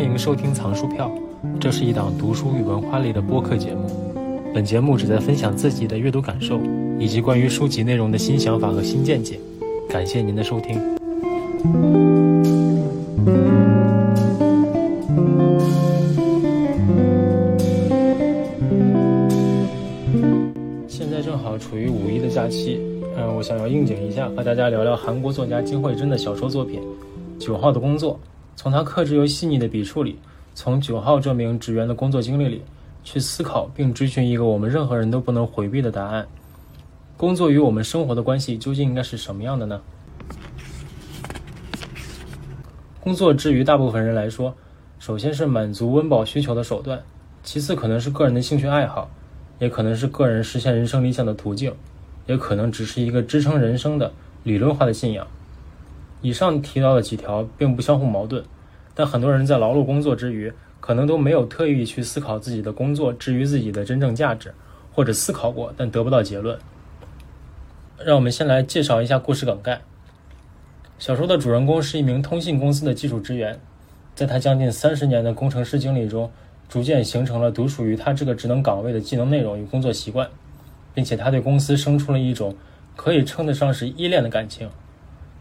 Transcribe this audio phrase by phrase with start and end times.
[0.00, 1.12] 欢迎收听藏书票，
[1.60, 3.86] 这是一档读书与文化类的播客节目。
[4.54, 6.58] 本节目旨在分享自己的阅读感受，
[6.98, 9.38] 以及关于书籍内容的新想法和新见解。
[9.90, 10.80] 感谢您的收听。
[20.88, 22.80] 现在正好处于五一的假期，
[23.18, 26.80] 嗯，我想要应景一下，和大家聊聊韩国作家金惠珍的小说作品
[27.38, 28.14] 《九号的工作》。
[28.56, 30.18] 从他克制又细腻的笔触里，
[30.54, 32.62] 从九号这名职员的工作经历里，
[33.02, 36.26] 去思考并追寻一个我们任何人都不能回避的答案：
[37.16, 39.80] 工作与我们生活的关系究竟应该是什么样的呢？
[43.00, 44.54] 工作之于大部分人来说，
[44.98, 47.02] 首先是满足温饱需求的手段，
[47.42, 49.10] 其次可能是个人的兴趣爱好，
[49.58, 51.72] 也可能是个人实现人生理想的途径，
[52.26, 55.26] 也可能只是一个支撑人生的理论化的信仰。
[56.22, 58.44] 以上提到的几条并不相互矛盾，
[58.94, 64.54] 但很多人在劳碌工作之余，可能都没有特意去思考自己的工作至于自己的真正价值，
[64.92, 66.58] 或者思考过但得不到结论。
[68.04, 69.80] 让我们先来介绍一下故事梗概。
[70.98, 73.58] 小说的主人公是一名通信公司的技术职员，
[74.14, 76.30] 在他将近三十年的工程师经历中，
[76.68, 80.28] 逐渐形成了独属于他这个职能岗位的技能内容与工作习惯，
[80.92, 82.54] 并且他对公司生出了一种
[82.96, 84.68] 可以称得上是依恋的感情。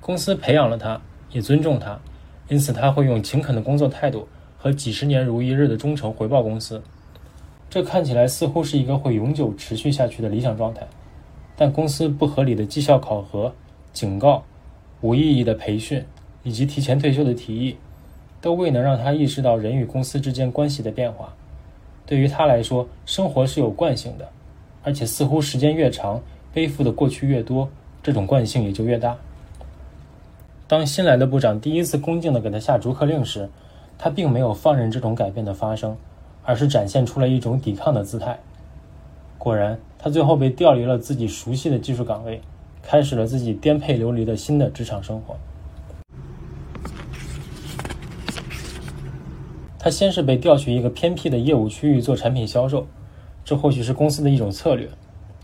[0.02, 1.00] 公司培养了他，
[1.31, 2.00] 也尊重他，
[2.47, 6.81] 因此他会用勤恳的工作态度和几十年如一日的忠诚回报公司。
[7.69, 10.88] 这看起来似乎是一个会永久持续下去的理想状态，
[11.55, 13.53] 但公司不合理的绩效考核、
[13.94, 14.44] 警告、
[15.02, 16.03] 无意义的培训
[16.42, 17.77] 以及提前退休的提议，
[18.42, 21.31] 都未能让他意识到人与公司之间关系的变化。
[22.08, 24.27] 对于他来说，生活是有惯性的，
[24.81, 26.20] 而且似乎时间越长，
[26.52, 27.70] 背负的过去越多，
[28.02, 29.16] 这种惯性也就越大。
[30.70, 33.50] 当新来的部长第一次恭敬地给他下逐客令时，
[33.98, 35.98] 他并没有放任这种改变的发生，
[36.44, 38.38] 而是展现出了一种抵抗的姿态。
[39.39, 42.39] 果然，他最后被调离了自己熟悉的技术岗位，
[42.83, 45.36] 开始了自己颠沛流离的新的职场生活。
[49.80, 52.86] 他先是被调去一个偏僻的业务区域做产品销售，
[53.43, 54.88] 这或许是公司的一种策略，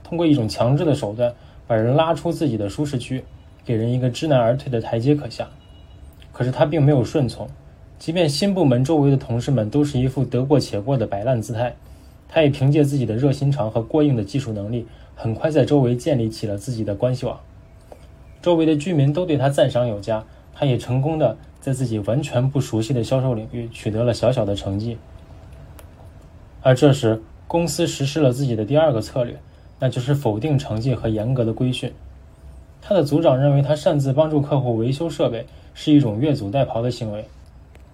[0.03, 1.33] 通过一种强制的手段
[1.65, 3.23] 把人拉出自己的舒适区。
[3.65, 5.49] 给人一个知难而退的台阶可下，
[6.31, 7.49] 可是他并没有顺从，
[7.97, 11.75] 即便新部门周围的同事们都是一副得过且过的摆烂姿态，
[12.29, 17.39] 他也凭借自己的热心肠和过硬的技术能力，很快在周围建立起了自己的关系网。
[18.41, 20.23] 周围的居民都对他赞赏有加，
[20.53, 24.99] 他也成功的在自己完全不熟悉的销售领域取得了小小的成绩。
[26.61, 29.39] 而这时，公司实施了自己的第二个策略，
[29.79, 31.91] 那就是否定成绩和严格的规训。
[32.87, 37.25] 他的组长认为他擅自帮助客户维修设备是一种越俎代庖的行为，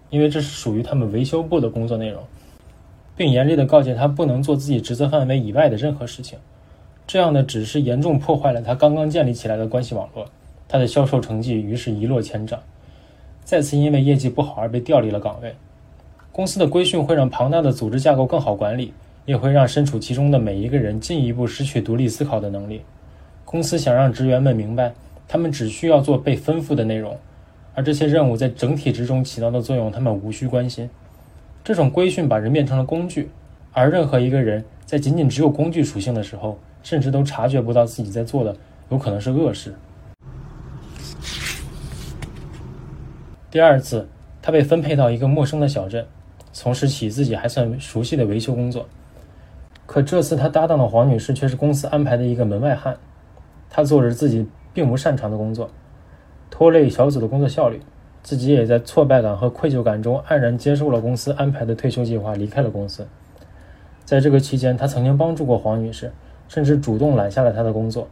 [0.10, 2.22] 因为这是属于他们维修部的工作内容，
[3.16, 6.38] 并严厉地告诫他不能做自己职责范围以外的任何事情。
[7.08, 10.26] 这样的指示严重破坏了他刚刚建立起来的关系网络，
[10.68, 12.60] 他的销售成绩于是一落千丈，
[13.46, 15.56] 再次因为业绩不好而被调离了岗位。
[16.34, 18.94] 公司的规训会让庞大的组织架构更好管理，
[19.26, 22.82] 也会让身处其中的每一个人进一步失去独立思考的能力。
[23.52, 24.94] 公司想让职员们明白，
[25.28, 27.18] 他们只需要做被吩咐的内容，
[27.76, 30.90] 而这些任务在整体之中起到的作用，他们无需关心。
[31.62, 33.30] 这种规训把人变成了工具，
[33.74, 38.56] 而任何一个人在仅仅只有工具属性的时候，甚至都察觉不到自己在做的
[38.90, 39.76] 有可能是恶事。
[43.52, 44.08] 第二次，
[44.42, 46.08] 他被分配到一个陌生的小镇，
[46.54, 48.88] 从事起自己还算熟悉的维修工作。
[49.86, 52.96] 可这次他搭档的黄女士却是公司安排的一个门外汉。
[53.74, 55.70] 他做着自己并不擅长的工作，
[56.50, 57.82] 拖累小组的工作效率，
[58.22, 63.08] 自己也在挫败感和愧疚感中黯然接受了公司安排的退休计划，离开了公司。
[64.04, 66.12] 在这个期间，他曾经帮助过黄女士，
[66.50, 68.10] 甚至主动揽下了她的工作，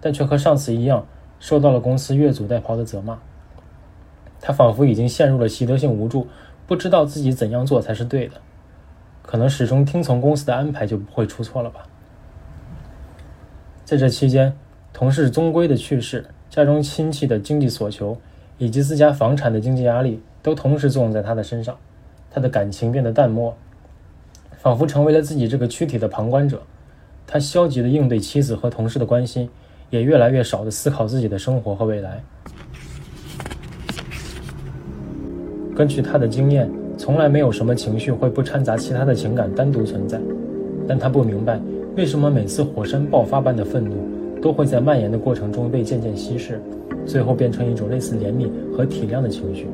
[0.00, 1.06] 但却和上次一样，
[1.38, 3.18] 受到了公司越俎代庖的责骂。
[4.40, 6.26] 他仿佛已经陷入了习得性无助，
[6.66, 8.36] 不知道自己怎样做才是对的，
[9.20, 11.86] 可能始终听从公司的安排就不会出错了吧。
[13.84, 14.56] 在这期间。
[14.94, 18.16] 同事宗规的去世，家中亲戚的经济所求，
[18.58, 21.76] 以及自家房产的经济压力，都同时作用在他的身上。
[22.30, 23.56] 他的感情变得淡漠，
[24.58, 26.62] 仿佛成为了自己这个躯体的旁观者。
[27.26, 29.50] 他消极的应对妻子和同事的关心，
[29.90, 32.22] 也越来越少的思考自己的生活和未来。
[35.74, 40.20] 根据他的经验，从来没有什么情绪会不掺杂其他的情感单独存在。
[40.86, 41.60] 但他不明白，
[41.96, 44.13] 为什么每次火山爆发般的愤怒。
[44.44, 46.60] 都会在蔓延的过程中被渐渐稀释，
[47.06, 49.66] 最后变成一种类似怜悯和体谅的情绪。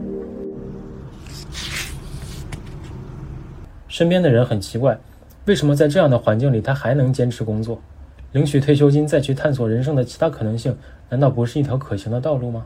[3.88, 4.96] 身边的人很奇怪，
[5.46, 7.80] 为什么在这样的环境里他还能坚持工作？
[8.30, 10.76] 领取退休金再去探索人生的其他可能性，
[11.08, 12.64] 难道不是一条可行的道路吗？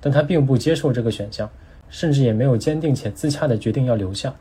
[0.00, 1.48] 但他并不接受这个选项，
[1.88, 4.34] 甚至也没有坚定且自洽的决定要留下。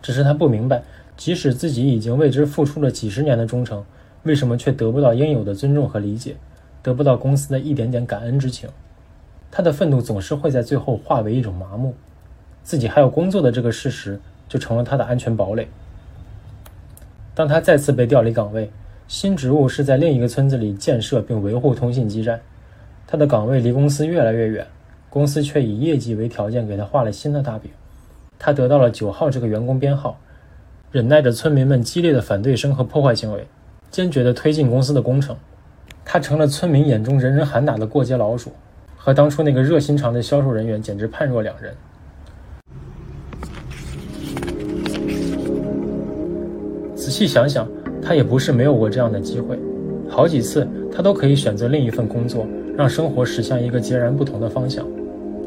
[0.00, 0.84] 只是他不明白，
[1.16, 3.84] 即使自己已经为之付出了几十年的忠诚，
[4.26, 6.36] 为什么却得不到应有的尊重和理解，
[6.82, 8.68] 得不到公司的一点点感恩之情？
[9.52, 11.94] 他的愤怒总是会在最后化为一种麻木，
[12.64, 15.68] 自己还有工作的这个事实就成了他的安全堡垒。
[17.34, 18.70] 当他再次被调离岗位，
[19.06, 22.40] 新职务是在另一个村子里建设并维护通信基站，
[23.06, 24.66] 他的岗位离公司越来越远，
[25.08, 27.70] 公司却以业绩为条件给他画了新的大饼。
[28.38, 30.18] 他得到了九号这个员工编号，
[30.90, 33.46] 忍耐着村民们激烈的反对声和破坏行为，
[33.90, 35.36] 坚决地推进公司的工程。
[36.04, 38.52] 他成了村民眼中人人喊打的过街老鼠，
[38.96, 41.74] 和当初那个热心肠的销售人员简直判若两人。
[46.94, 47.68] 仔细想想，
[48.00, 49.58] 他也不是没有过这样的机会，
[50.08, 52.46] 好几次他都可以选择另一份工作，
[52.76, 54.86] 让生活驶向一个截然不同的方向，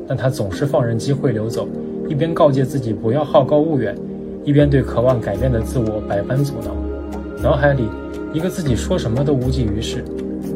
[0.07, 1.67] 但他总是放任机会流走。
[2.07, 3.95] 一边告诫自己不要好高骛远，
[4.43, 6.88] 一边对渴望改变的自我百般阻挠。
[7.41, 7.87] 脑海里，
[8.33, 10.03] 一个自己说什么都无济于事，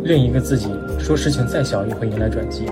[0.04, 0.70] 另一个自己
[1.00, 2.66] 说事情再小也会迎来转机。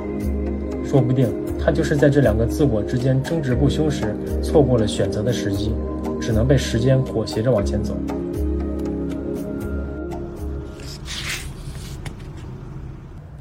[0.86, 4.14] 说不定他就是在这两个自我之间争执不休时，
[4.44, 5.72] 错过了选择的时机，
[6.20, 7.96] 只能被时间裹挟着往前走。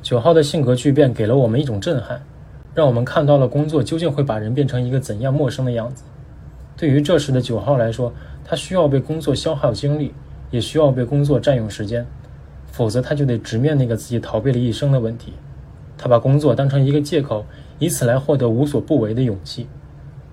[0.02, 2.20] 九号的性格巨变给了我们一种震撼。
[2.72, 6.04] 让我们看到了工作究竟会把人变成一个怎样陌生的样子。
[6.76, 8.12] 对于这时的九号来说，
[8.44, 10.14] 他需要被工作消耗精力，
[10.50, 12.06] 也需要被工作占用时间，
[12.70, 15.32] 否则他就得直面那个自己逃避了一生的问题。
[15.96, 17.44] 他把工作当成一个借口，
[17.78, 19.66] 以此来获得无所不为的勇气。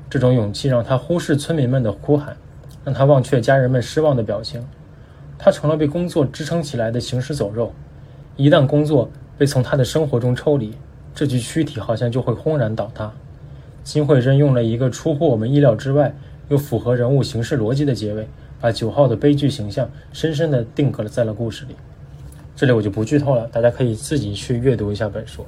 [0.10, 2.38] 这种勇气让他忽视村民们的哭喊，
[2.86, 4.66] 让他忘却家人们失望的表情。
[5.38, 7.74] 他成了被工作支撑起来的行尸走肉。
[8.38, 10.74] 一旦工作被从他的生活中抽离，
[11.14, 13.12] 这具躯体好像就会轰然倒塌。
[13.84, 16.16] 金惠珍用了一个出乎我们意料之外
[16.50, 18.28] 又符合人物形式逻辑的结尾，
[18.60, 21.76] 把九号的悲剧形象深深的定格了在了故事里。
[22.56, 25.46] 这里我就不剧透了，大家可以自己去阅读一下本书。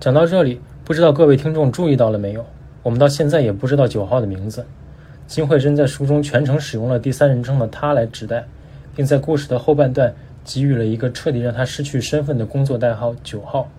[0.00, 2.44] 讲到这里，不知道各位听众注意到了没有？
[2.82, 4.64] 我们到现在也不知道九号的名字。
[5.26, 8.46] 金惠珍在书中全程使用了第三人称的他来指代。
[8.98, 10.12] 并在故事的后半段
[10.44, 13.70] 给予了一个彻底让他失去身份的工作代号“九号”，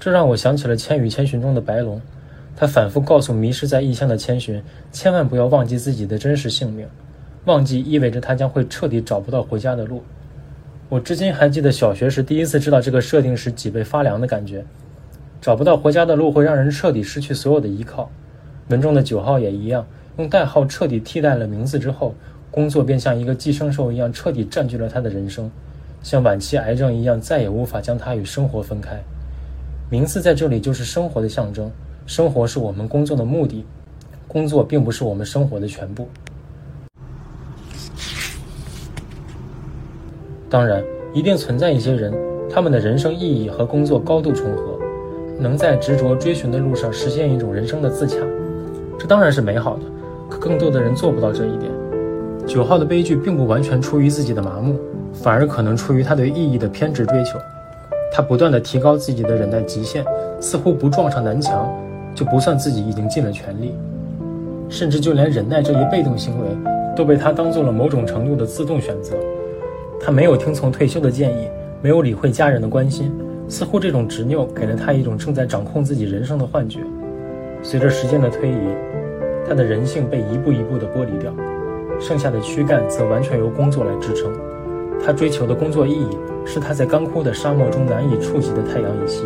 [0.00, 2.00] 这让我想起了《千与千寻》中的白龙，
[2.56, 6.86] 他反复告诉迷失在异乡的千寻，千万不要忘记自己的真实姓名，
[7.44, 10.02] 忘记意味着他将会彻底找不到回家的路。
[10.88, 14.64] 我至今还记得小学时第一次知道这个设定时脊背发凉的感觉，
[15.40, 18.10] 找不到回家的路会让人彻底失去所有的依靠。
[18.68, 19.86] 文中的九号也一样，
[20.18, 22.14] 用代号彻底替代了名字之后。
[22.50, 25.50] 工作便像一个寄生兽一样，彻底占据了他的人生，
[26.02, 29.02] 像晚期癌症一样，再也无法将他与生活分开。
[29.88, 31.70] 名字在这里就是生活的象征，
[32.06, 33.64] 生活是我们工作的目的，
[34.26, 36.08] 工作并不是我们生活的全部。
[40.50, 40.84] 当然，
[41.14, 42.12] 一定存在一些人，
[42.50, 44.78] 他们的人生意义和工作高度重合，
[45.38, 48.18] 能在执着追寻的路上实现一种人生的自洽，
[48.98, 49.82] 这当然是美好的。
[50.28, 51.70] 可更多的人做不到这一点。
[52.46, 54.78] 九号的悲剧并不完全出于自己的麻木，
[55.12, 57.38] 反而可能出于他对意义的偏执追求。
[58.10, 60.04] 他不断地提高自己的忍耐极限，
[60.40, 61.66] 似乎不撞上南墙
[62.14, 63.74] 就不算自己已经尽了全力。
[64.68, 66.46] 甚至就连忍耐这一被动行为，
[66.96, 69.14] 都被他当做了某种程度的自动选择。
[70.00, 71.46] 他没有听从退休的建议，
[71.82, 73.12] 没有理会家人的关心，
[73.48, 76.80] 似乎这种执拗给了他一种正在掌控自己人生的幻觉。
[77.62, 78.54] 随着时间的推移，
[79.46, 81.32] 他的人性被一步一步地剥离掉。
[82.00, 84.32] 剩下的躯干则完全由工作来支撑。
[85.04, 86.08] 他追求的工作意义
[86.46, 89.24] 是他在干枯的沙漠中难以触及的太阳以西。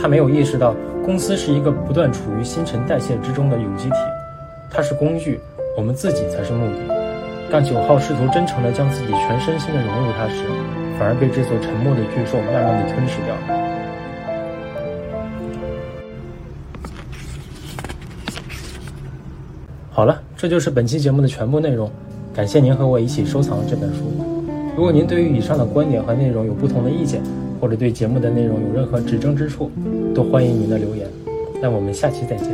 [0.00, 0.74] 他没有意识到，
[1.04, 3.96] 公司是一个不断处于新陈代谢之中的有机体，
[4.70, 5.40] 它是工具，
[5.76, 6.94] 我们自己才是目的。
[7.50, 10.44] 当九号试图真诚地将自己全身心地融入它时，
[10.98, 13.34] 反而被这座沉默的巨兽慢慢地吞噬掉。
[19.90, 21.90] 好了，这就是本期节目的全部内容。
[22.34, 24.12] 感谢您和我一起收藏这本书。
[24.76, 27.22] 如果您对于以上的观点和内容有不同的意见，
[27.60, 29.70] 或者对节目的内容有任何指正之处，
[30.14, 31.06] 都欢迎您的留言。
[31.60, 32.46] 那我们下期再见。